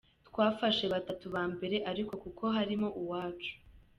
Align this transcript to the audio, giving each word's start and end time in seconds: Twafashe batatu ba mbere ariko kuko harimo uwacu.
Twafashe 0.27 0.85
batatu 0.93 1.25
ba 1.35 1.43
mbere 1.53 1.77
ariko 1.91 2.13
kuko 2.23 2.43
harimo 2.55 2.87
uwacu. 3.01 3.53